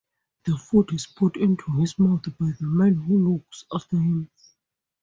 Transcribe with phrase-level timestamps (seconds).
[0.45, 4.31] The food is put into his mouth by the man who looks after him.